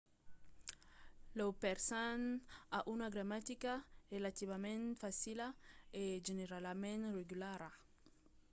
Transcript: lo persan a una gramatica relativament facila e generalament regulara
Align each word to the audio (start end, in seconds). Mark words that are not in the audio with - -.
lo 1.35 1.53
persan 1.63 2.21
a 2.75 2.79
una 2.93 3.07
gramatica 3.13 3.73
relativament 4.15 4.83
facila 5.01 5.47
e 6.01 6.03
generalament 6.29 7.01
regulara 7.19 7.69